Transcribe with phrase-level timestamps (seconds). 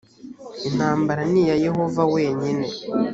[0.69, 2.67] intambara ni iya yehova wenyine